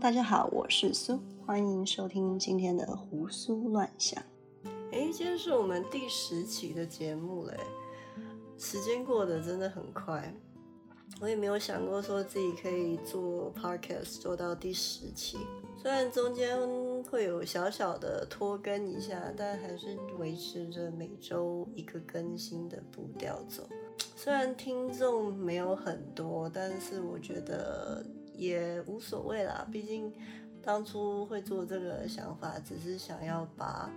[0.00, 4.18] 大家好，我是苏，欢迎收听今天的胡思乱想。
[4.92, 7.54] 哎，今天是我们第十期的节目嘞，
[8.56, 10.34] 时间过得真的很快，
[11.20, 15.36] 我也没有想过说自己可以做 podcast 做到第十期，
[15.76, 16.56] 虽然中间
[17.10, 23.68] 会有小小的拖更一下，但还是维持着每周一个更新的步调走。
[24.16, 28.02] 虽然听众没有很多，但是我觉得。
[28.34, 30.12] 也无所谓啦，毕竟
[30.62, 33.90] 当初会做这个想法，只是想要把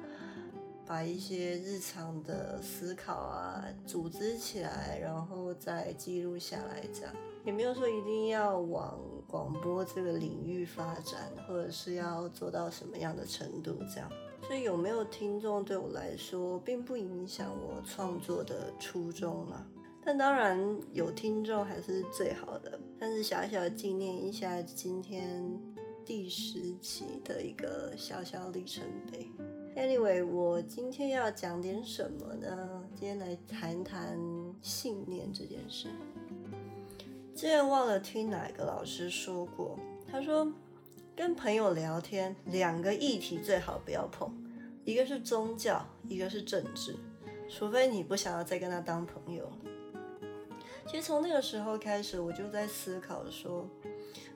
[0.85, 7.13] 把一些日常的思考啊组织起来，然后再记录下来，这样
[7.45, 14.09] 也没有说一定要往广播这个领域发展，或者是要做到什么样的程度，这样。
[14.45, 19.65] 所以有没有听众对我来说，并不影响我创作的初衷啊。
[20.05, 20.59] 但当然
[20.91, 25.43] 有听众还是最好的，但是小小纪念一下今天
[26.05, 29.31] 第十期的一个小小里程碑。
[29.75, 32.83] Anyway，我今天要讲点什么呢？
[32.95, 34.19] 今天来谈谈
[34.61, 35.87] 信念这件事。
[37.33, 39.79] 之前忘了听哪个老师说过，
[40.11, 40.51] 他说
[41.15, 44.31] 跟朋友聊天，两个议题最好不要碰，
[44.83, 46.95] 一个是宗教，一个是政治，
[47.49, 49.51] 除非你不想要再跟他当朋友。
[50.85, 53.67] 其实从那个时候开始，我就在思考说，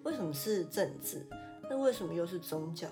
[0.04, 1.26] 为什么是政治？
[1.70, 2.88] 那为什么又是宗教？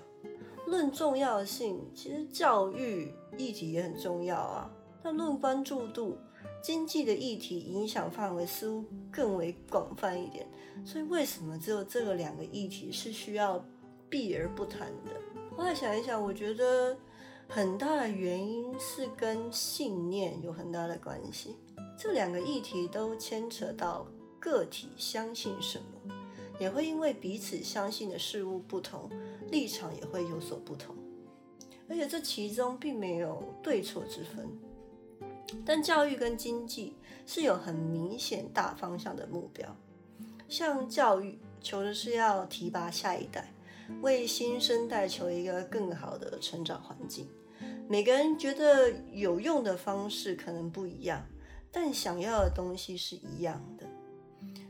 [0.67, 4.69] 论重要性，其实教育议题也很重要啊。
[5.01, 6.17] 但论关注度，
[6.61, 10.45] 经济的议题影响范围似乎更为广泛一点。
[10.83, 13.63] 所以为什么只有这个两个议题是需要
[14.09, 15.11] 避而不谈的？
[15.55, 16.97] 后来想一想，我觉得
[17.47, 21.55] 很大的原因是跟信念有很大的关系。
[21.97, 24.05] 这两个议题都牵扯到
[24.39, 26.13] 个体相信什么，
[26.59, 29.09] 也会因为彼此相信的事物不同，
[29.49, 30.95] 立场也会有所不同。
[31.87, 34.47] 而且这其中并没有对错之分。
[35.63, 36.95] 但教育跟经济
[37.25, 39.75] 是有很明显大方向的目标，
[40.49, 43.53] 像教育求的是要提拔下一代，
[44.01, 47.27] 为新生代求一个更好的成长环境。
[47.87, 51.23] 每个人觉得有用的方式可能不一样。
[51.75, 53.85] 但想要的东西是一样的。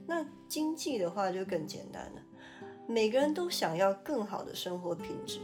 [0.07, 2.21] 那经济的话就更简单了，
[2.87, 5.39] 每个人都想要更好的生活品质，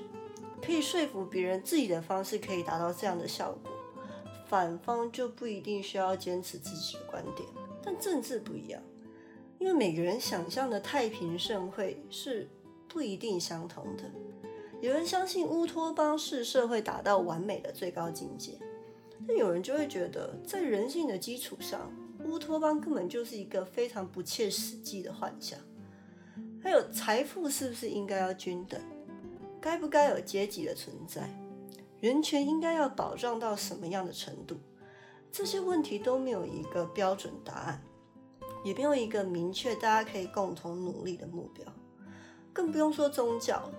[0.59, 3.72] 可以说服别人自己的方式可以达到这样的效果，
[4.47, 7.47] 反方就不一定需要坚持自己的观点。
[7.83, 8.81] 但政治不一样，
[9.59, 12.49] 因为每个人想象的太平盛会是
[12.88, 14.03] 不一定相同的。
[14.81, 18.57] 有人相信乌托邦是社会达到完美的最高境界。
[19.28, 21.92] 但有人就会觉得，在人性的基础上，
[22.26, 25.59] 乌托邦根本就是一个非常不切实际的幻想。
[26.62, 28.80] 还有财富是不是应该要均等？
[29.59, 31.30] 该不该有阶级的存在？
[32.00, 34.58] 人权应该要保障到什么样的程度？
[35.32, 37.82] 这些问题都没有一个标准答案，
[38.66, 41.66] 也没有一个明确大家可以共同努力的目标。
[42.52, 43.72] 更不用说宗教，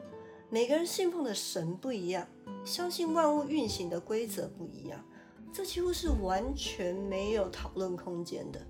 [0.49, 2.27] 每个人信奉的神不一样，
[2.65, 5.05] 相信万物运行的规则不一样。
[5.53, 8.61] 这几乎是完全没有讨论空间的，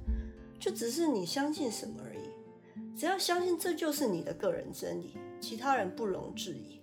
[0.58, 2.98] 就只是你相信什么而已。
[2.98, 6.80] 只要相信这就是你的个人真理，其他人不容置疑。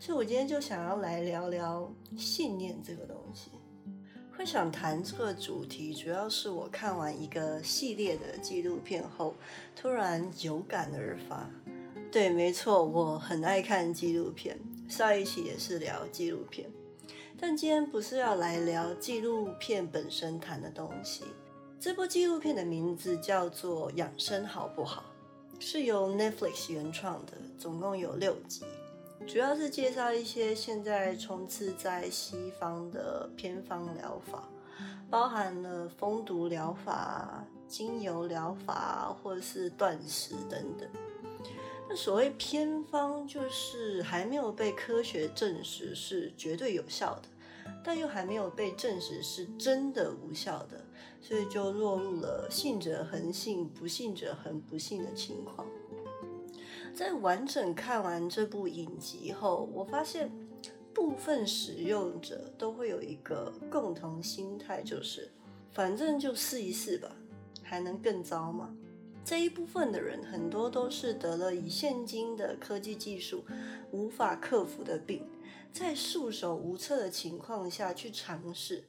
[0.00, 3.50] 所以我今天就想要来聊聊信念这个东西。
[4.36, 9.34] 会想谈这个主题，主要是我看完一个系列的纪录片后，
[9.76, 11.48] 突然有感而发。
[12.10, 16.68] 对，没错，我很爱看纪录片，上一期也是聊纪录片。
[17.46, 21.24] 但今天不是要来聊纪录片本身谈的东西。
[21.78, 25.04] 这部纪录片的名字叫做《养生好不好》，
[25.62, 28.64] 是由 Netflix 原创的，总共有六集，
[29.26, 34.48] 主要是介绍一些现在充斥在西方的偏方疗法，
[35.10, 40.88] 包含了蜂毒疗法、精油疗法或者是断食等等。
[41.86, 47.28] 那所谓偏方，就是还没有被科学证实是绝对有效的，
[47.82, 50.84] 但又还没有被证实是真的无效的，
[51.20, 55.66] 所以就落入了信者恒信，不信者恒不信的情况。
[56.94, 60.30] 在完整看完这部影集后，我发现
[60.92, 65.30] 部分使用者都会有一个共同心态，就是
[65.72, 67.10] 反正就试一试吧，
[67.62, 68.72] 还能更糟吗？
[69.24, 73.42] 这一部分的人很多都是得了以现今的科技技术
[73.90, 75.26] 无法克服的病，
[75.74, 78.84] 在束手无策的情况下去尝试，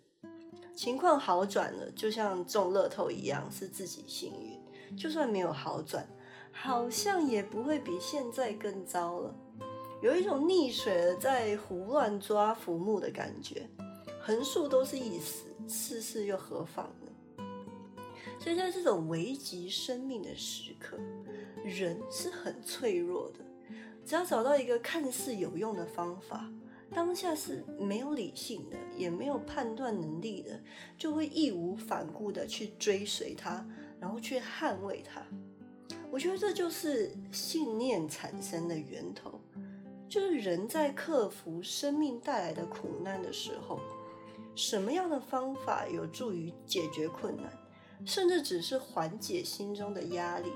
[0.75, 6.07] 情况好转了，就像中乐透一样是自己幸运；就算没有好转，
[6.51, 9.35] 好像也不会比现在更糟了。
[10.03, 13.67] 有一种溺水了在胡乱抓浮木的感觉，
[14.21, 17.43] 横竖都是一死，事事又何妨呢？
[18.39, 20.99] 所以在这种危及生命的时刻，
[21.63, 23.39] 人是很脆弱的。
[24.05, 26.47] 只要找到一个看似有用的方法，
[26.95, 30.57] 当下是没有理性的，也没有判断能力的，
[30.97, 33.67] 就会义无反顾的去追随他，
[33.99, 35.21] 然后去捍卫他。
[36.09, 39.41] 我觉得这就是信念产生的源头，
[40.07, 43.77] 就是人在克服生命带来的苦难的时候，
[44.55, 47.51] 什么样的方法有助于解决困难，
[48.05, 50.49] 甚至只是缓解心中的压力。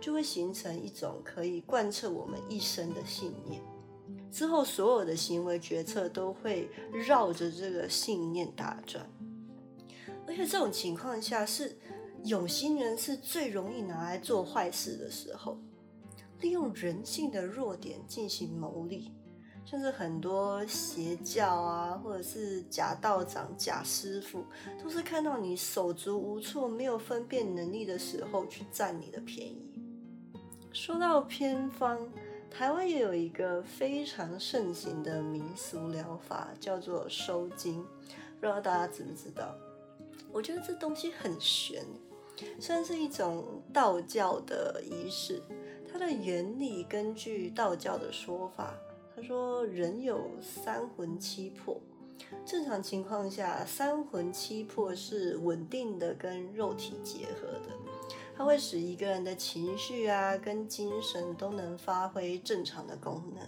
[0.00, 3.62] 就会形成一种可以贯彻我们一生的信念，
[4.34, 9.08] 之后所有的行为决策都会绕着这个信念打转，
[10.26, 11.78] 而且这种情况下是
[12.24, 15.56] 有心人是最容易拿来做坏事的时候，
[16.40, 19.12] 利用人性的弱点进行牟利，
[19.64, 24.44] 像是很多邪教啊，或者是假道长、假师傅，
[24.82, 29.80] 都是看到你手足无措、没有分辨能力的时候去占你的便宜。
[30.72, 31.96] 说到偏方，
[32.56, 37.84] 台湾也有一个非常盛行的民俗疗法，叫做收精。
[38.38, 39.52] 不知道大家知不知道？
[40.30, 41.84] 我觉得这东西很玄，
[42.60, 45.42] 虽然是一种道教的仪式，
[45.92, 48.72] 它的原理根据道教的说法，
[49.16, 51.80] 他说人有三魂七魄，
[52.46, 57.83] 正常情况下，三魂七魄是稳定的跟肉体结合的。
[58.36, 63.46] 它会使一个人的情绪啊，跟精神都能发挥正常的功能。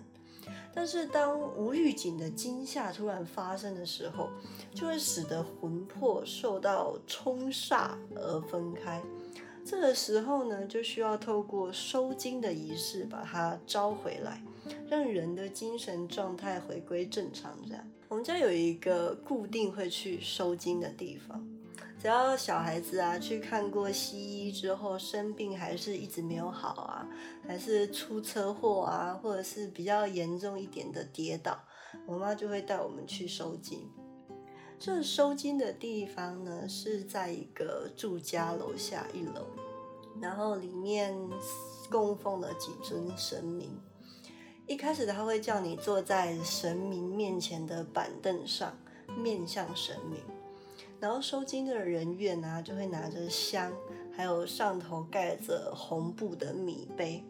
[0.72, 4.28] 但是当无预警的惊吓突然发生的时候，
[4.72, 9.02] 就会使得魂魄受到冲煞而分开。
[9.64, 14.40] 这个时候呢，就需要透过收精的仪式把它招回来，
[14.88, 17.58] 让人的精神状态回归正常。
[17.66, 21.44] 这样，我们家有一个固定会去收精的地方。
[22.06, 27.08] 只要小孩子啊去看过西医之后生病还是一直没有好啊，
[27.48, 31.58] 还是出车祸啊，或者是比较严重一点的跌倒，
[32.06, 33.90] 我妈就会带我们去收金。
[34.78, 39.44] 这收金的地方呢是在一个住家楼下一楼，
[40.22, 41.12] 然后里面
[41.90, 43.76] 供奉了几尊神明。
[44.68, 48.78] 一开始他会叫你坐在神明面前的板凳上，
[49.18, 50.35] 面向神明。
[50.98, 53.70] 然后收金的人员啊，就会拿着香，
[54.10, 57.22] 还有上头盖着红布的米杯，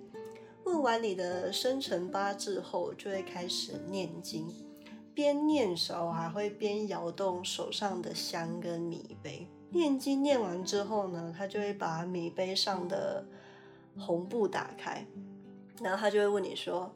[0.65, 4.49] 问完你的生辰八字后，就会开始念经，
[5.13, 9.49] 边念时候还会边摇动手上的香跟米杯。
[9.71, 13.27] 念经念完之后呢，他就会把米杯上的
[13.99, 15.05] 红布打开，
[15.83, 16.89] 然后他就会问你说：“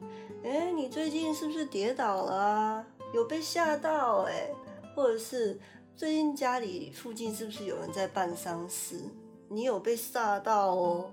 [0.45, 2.85] 哎，你最近是不是跌倒了？
[3.13, 4.21] 有被吓到？
[4.21, 4.49] 哎，
[4.95, 5.59] 或者是？”
[5.95, 8.99] 最近家里附近是不是有人在办丧事？
[9.49, 11.11] 你有被吓到哦。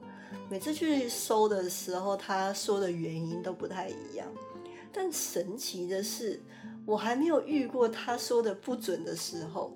[0.49, 4.27] 每次去收的时候，他说的原因都不太一样。
[4.93, 6.41] 但神奇的是，
[6.87, 9.73] 我还没有遇过他说的不准的时候。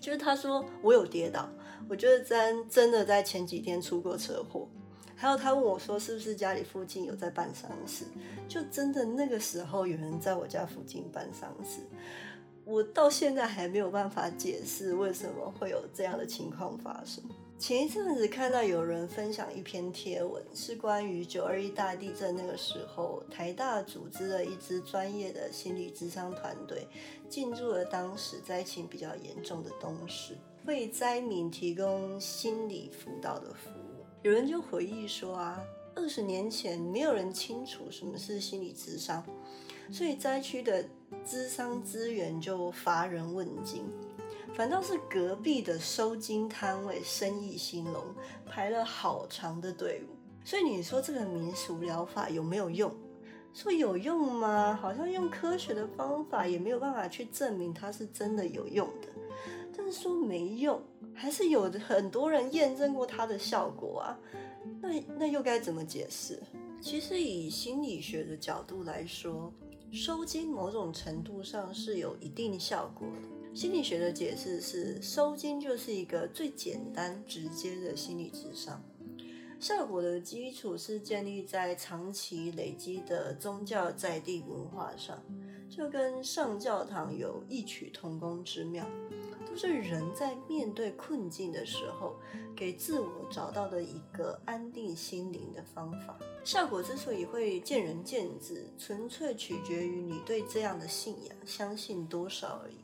[0.00, 1.46] 就是他说我有跌倒，
[1.86, 4.66] 我觉得真真的在前几天出过车祸。
[5.14, 8.06] 还有他问我说是不是家里附近有在办丧事，
[8.48, 11.80] 就真的那个时候有人在我家附近办丧事。
[12.70, 17.24] 我到现在还没有办法解释为什么会有这样的情况发生。
[17.58, 26.86] 前一阵子看到有人分享一篇贴文，是关于九二一大地震那个时候，台大组织了一支专业的心理智商团队，
[27.28, 34.04] 进驻了当时灾情比较严重的东市，为灾民提供心理辅导的服务。
[34.22, 35.60] 有人就回忆说啊，
[35.96, 39.22] 二十年前没有人清楚什么是心理智商。
[39.90, 40.84] 所以灾区的
[41.24, 43.82] 资商资源就乏人问津，
[44.54, 48.04] 反倒是隔壁的收金摊位生意兴隆，
[48.46, 50.14] 排了好长的队伍。
[50.44, 52.94] 所以你说这个民俗疗法有没有用？
[53.52, 54.78] 说有用吗？
[54.80, 59.08] 好像用科学的方法也没有办法去证明它是真的有用的。
[59.76, 60.80] 但是说没用，
[61.12, 64.18] 还是有很多人验证过它的效果啊。
[64.80, 66.40] 那那又该怎么解释？
[66.80, 69.52] 其实以心理学的角度来说。
[69.92, 73.54] 收金某种程度上是有一定效果的。
[73.54, 78.80] 心理学的解释是，收金就是一个最简单直接的心理智商，
[79.58, 85.20] 效果的基础是建立在长期累积的宗教在地文化上，
[85.68, 88.86] 就跟上教堂有异曲同工之妙。
[89.46, 92.14] 都是人在面对困境的时候，
[92.56, 96.18] 给自我找到的一个安定心灵的方法。
[96.44, 102.76] 效果之所以会见仁见智，纯粹取决于你对这样的信仰相信多少而已。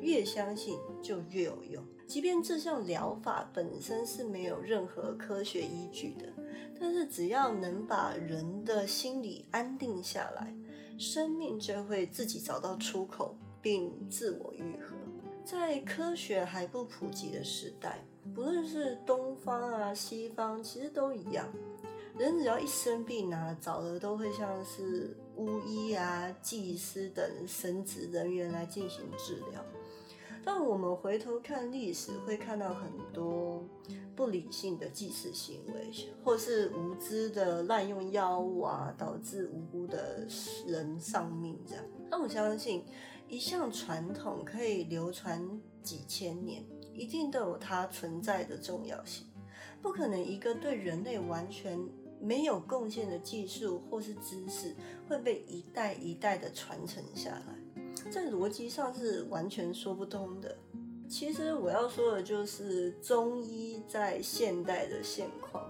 [0.00, 6.32] 越相信就越有用，即便这项疗法本身是没有任何科学依据的，
[6.78, 10.54] 但是只要能把人的心理安定下来，
[10.96, 14.94] 生命就会自己找到出口，并自我愈合。
[15.46, 21.46] 在科学还不普及的时代，不论是东方啊西方，其实都一样。
[22.18, 29.64] 人只要一生病啊，找的都会像是巫医啊、祭司等神职人员来进行治疗。
[30.44, 33.64] 但我们回头看历史，会看到很多
[34.16, 35.92] 不理性的祭祀行为，
[36.24, 40.26] 或是无知的滥用药物啊，导致无辜的
[40.66, 41.84] 人丧命这样。
[42.10, 42.84] 但我相信。
[43.28, 46.64] 一项传统可以流传几千年，
[46.94, 49.26] 一定都有它存在的重要性。
[49.82, 51.78] 不可能一个对人类完全
[52.20, 54.74] 没有贡献的技术或是知识
[55.08, 60.56] 会被一代一代的传承下来，在逻辑上是完全说不通的。
[61.08, 65.64] 其实我要说的就是中医在现代的现况，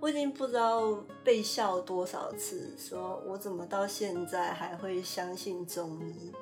[0.00, 6.32] 我已经不知道被笑多少次，说我怎么到现在还会相信中医。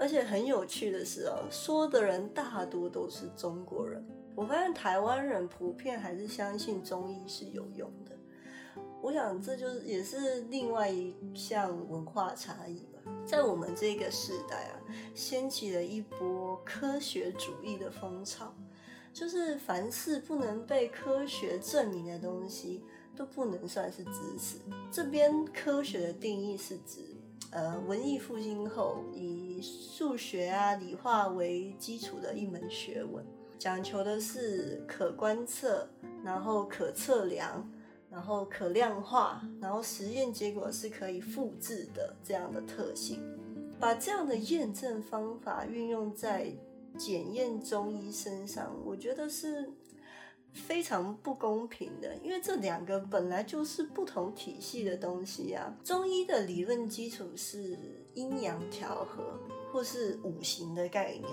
[0.00, 4.02] 而且很有趣的是哦，说的人大多都是中国人。
[4.34, 8.16] 我发现台湾人普遍还是相信中医是有用的。
[9.02, 13.00] 我想这就是也是另外一项文化差异吧。
[13.26, 14.80] 在我们这个时代啊，
[15.14, 18.54] 掀起了一波科学主义的风潮，
[19.12, 22.82] 就是凡是不能被科学证明的东西
[23.14, 24.56] 都不能算是知识。
[24.90, 27.09] 这边科学的定义是指。
[27.50, 33.24] 呃，文艺复兴后，以数学啊、理化为基础的一门学问，
[33.58, 35.88] 讲求的是可观测，
[36.24, 37.68] 然后可测量，
[38.08, 43.20] 然后可量化，然后实验结果是可以复制的这样的特性。
[43.80, 46.52] 把这样的验证方法运用在
[46.96, 49.68] 检验中医身上，我觉得是。
[50.52, 55.74] 非常不公平的，因为这两个本来就是不同体系的东西啊。
[55.84, 57.78] 中医的理论基础是
[58.14, 59.38] 阴阳调和
[59.72, 61.24] 或是五行的概念，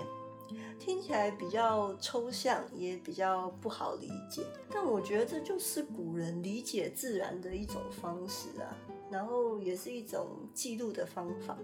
[0.78, 4.42] 听起来比较抽象，也比较不好理解。
[4.70, 8.76] 但我觉得这就是古人理解自然的一种方式啊。
[9.10, 11.56] 然后也是一种记录的方法，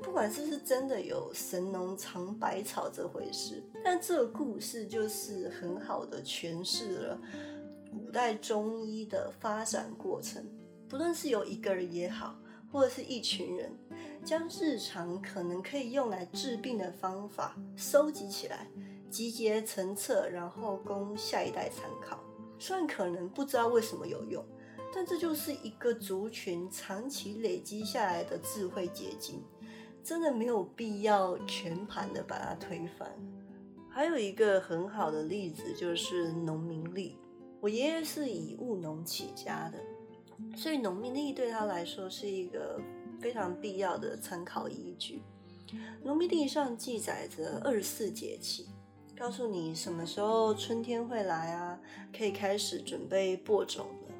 [0.00, 7.20] 不管是不是真的有神农尝百草这回事，但这个故事就是很好的诠释了
[7.90, 10.46] 古代中医的发展过程。
[10.88, 12.38] 不论是有一个人也好，
[12.70, 13.72] 或者是一群人，
[14.24, 18.66] 将日常可能可以用来治病的方法收集起来，
[19.10, 22.18] 集结成册，然后供下一代参考。
[22.58, 24.44] 虽然可能不知道为什么有用。
[24.90, 29.44] 但这就是一个族群长期累积下来的智慧结晶，
[30.02, 33.06] 真的没有必要全盘的把它推翻。
[33.90, 37.18] 还有一个很好的例子就是农民历。
[37.60, 39.78] 我爷爷是以务农起家的，
[40.56, 42.80] 所以农民历对他来说是一个
[43.20, 45.22] 非常必要的参考依据。
[46.02, 48.66] 农民历上记载着二十四节气，
[49.16, 51.78] 告诉你什么时候春天会来啊，
[52.16, 54.14] 可以开始准备播种了。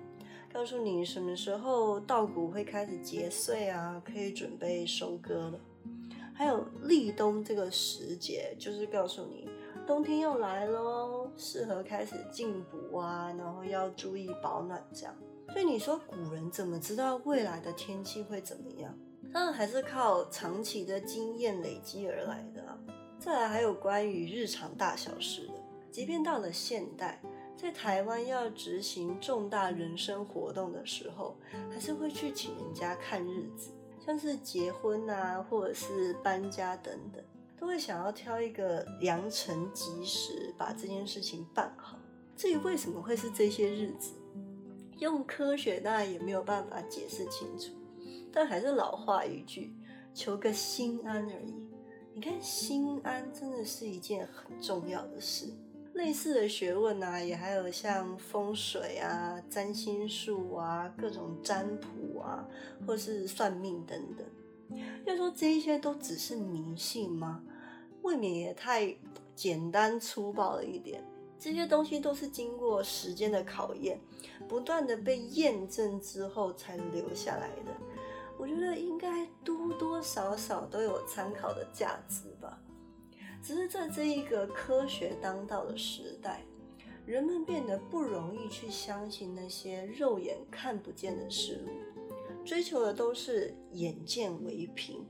[0.53, 5.61] 告诉你什么时候稻谷会开始结穗啊，可以准备收割了。
[6.35, 9.49] 还有立冬这个时节，就是告诉你
[9.87, 15.15] 冬天要来喽，适合开始进补啊，然后要注意保暖这样。
[15.53, 18.95] 所以你说古人怎么知道未来的天气会怎么样？
[19.33, 22.79] 当然还是靠长期的经验累积而来的啊。
[23.19, 25.55] 再来还有关于日常大小事的，
[25.91, 27.21] 即便到了现代。
[27.57, 31.37] 在台湾要执行重大人生活动的时候，
[31.69, 37.21] 还是会去请人家看日子，像是结婚啊，或者是搬家等等，
[37.59, 41.99] 都会想要挑一个良辰吉时把这件事情办好。
[42.37, 44.13] 至于为什么会是这些日子，
[44.99, 47.73] 用科学当然也没有办法解释清楚，
[48.33, 49.73] 但还是老话一句，
[50.13, 51.55] 求个心安而已。
[52.15, 55.47] 你看，心安真的是一件很重要的事。
[55.95, 62.49] 类似的学问啊，也还有像风水啊、占星术啊、各种占卜啊，
[62.87, 64.79] 或是算命等等。
[65.05, 67.43] 要说这些都只是迷信吗？
[68.03, 68.97] 未免也太
[69.35, 71.03] 简单粗暴了一点。
[71.39, 74.01] 这些东西都是经过时间的考验，
[74.49, 77.73] 不断的被验证之后才留下来的。
[78.37, 82.61] 我觉得应该多多少少都有参考的价值吧。
[83.43, 86.45] 只是在这一个科学当道的时代，
[87.07, 95.07] 人们变得不容易去相信那些肉眼看不见的事物，追求的都是眼见为凭。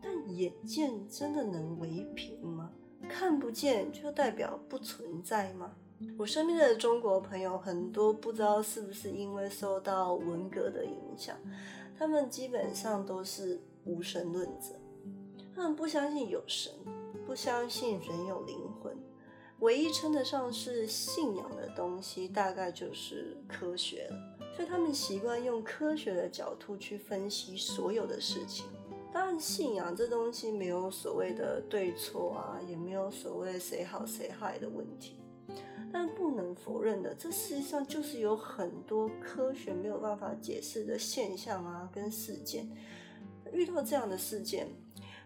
[0.00, 2.70] 但眼见真的能为凭吗？
[3.08, 5.72] 看不见就代表不存在吗？
[6.16, 11.36] 我身边的中国朋友很多，不知道是不是因为受到文革的影响，
[11.98, 14.74] 他们基本上都是无神论者，
[15.56, 16.72] 他们不相信有神。
[17.26, 18.96] 不相信人有灵魂，
[19.58, 24.16] 唯一称得上是信仰的东西，大概就是科学了。
[24.56, 28.64] 所以他们习惯用科学的角度去分析所有的事情。
[29.18, 35.18] 当然，信仰这东西没有所谓的对错啊，也没有所谓谁好谁坏的问题。
[35.92, 42.70] 但不能否认的，这实上就是有很多科学没有办法解释的现象啊，跟事件。
[43.52, 44.68] 遇到这样的事件。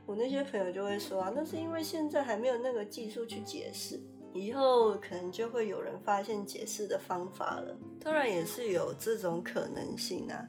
[0.07, 4.01] 我那些朋友就会说啊，那是因为现在还没有那个技术去解释，
[4.33, 7.77] 以后可能就会有人发现解释的方法了。
[8.01, 10.49] 当然也是有这种可能性啊，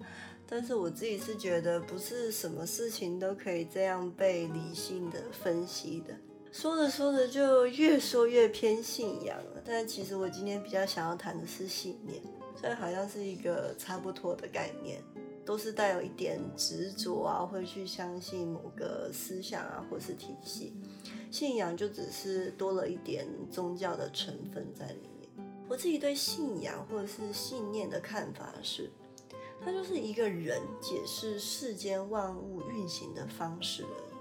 [0.55, 6.13] 但是我自己是觉得不是什么事情都可以这样被理性的分析的。
[6.51, 12.21] 说着说着就越说越偏信仰了，但其实我今天比较想要谈的是信念，
[12.55, 15.01] 所以好像是一个差不多的概念。
[15.43, 20.71] 都是带有一点执着啊，会去相信某个思想啊，或是体系，
[21.31, 25.27] 信仰就只是多了一点宗教的成分在里面。
[25.67, 28.91] 我自己对信仰或者是信念的看法是，
[29.63, 34.13] 它就是一个人解释世间万物运行的方式而已。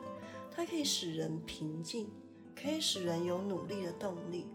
[0.51, 2.09] 它可以使人平静，
[2.55, 4.47] 可以使人有努力的动力。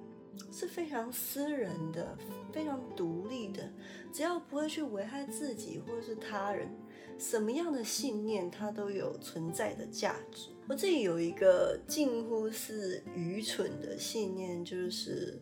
[0.51, 2.15] 是非常私人的，
[2.53, 3.73] 非常独立的，
[4.13, 6.69] 只要不会去危害自己或者是他人，
[7.17, 10.49] 什么样的信念它都有存在的价值。
[10.67, 15.41] 我自己有一个近乎是愚蠢的信念，就是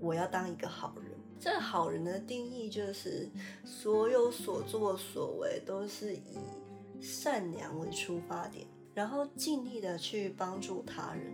[0.00, 1.12] 我要当一个好人。
[1.38, 3.28] 这好人的定义就是
[3.64, 11.32] 所有所作所为都是以善良为出发点，然后尽力的去帮助他人。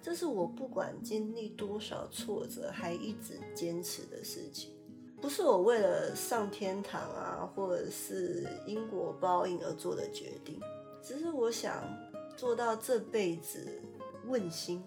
[0.00, 4.70] 这是我不管经历多少挫折，还一直坚持的事情。
[5.20, 10.58] 不是我为了上天堂啊，或者是因果报应而做的决定，
[11.00, 11.84] 只是我想
[12.36, 13.80] 做到这辈子
[14.26, 14.82] 问心。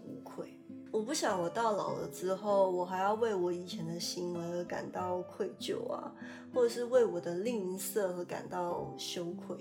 [0.96, 6.10] 我不想我到老了之后，我还要为我以前的行为而感到愧疚啊，
[6.54, 9.58] 或者是为我的吝啬而感到羞愧。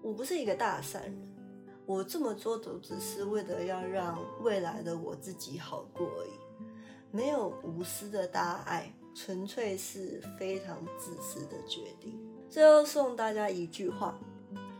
[0.00, 1.34] 我不是一个大善人。
[1.86, 6.30] 我这么做都只是为了要让未来的我自己好过而已，
[7.10, 12.16] 没有无私的大爱，纯粹是非常自私的决定。
[12.48, 14.16] 最后送大家一句话：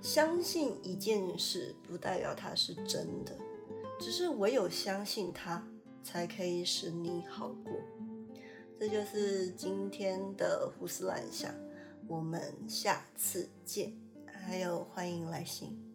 [0.00, 3.36] 相信一件事不代表它是真的，
[3.98, 5.64] 只是唯有相信它，
[6.06, 7.72] 才可以使你好过。
[8.78, 11.52] 这就是今天的胡思乱想，
[12.06, 13.92] 我们下次见。
[14.24, 15.85] 还有欢迎来信。